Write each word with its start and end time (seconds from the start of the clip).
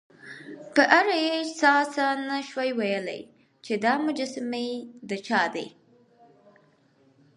په 0.75 0.83
اړه 0.99 1.15
یې 1.25 1.37
چا 1.59 1.75
څه 1.93 2.05
نه 2.29 2.37
شوای 2.47 2.69
ویلای، 2.79 3.21
چې 3.65 3.73
دا 3.83 3.93
مجسمې 4.05 4.67
د 5.09 5.11
چا 5.27 5.41
دي. 5.55 5.67